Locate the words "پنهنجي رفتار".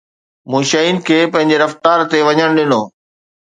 1.31-1.99